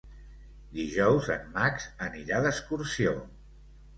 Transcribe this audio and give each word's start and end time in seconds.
Dijous 0.77 1.27
en 1.35 1.43
Max 1.59 1.85
anirà 2.07 2.41
d'excursió. 2.47 3.13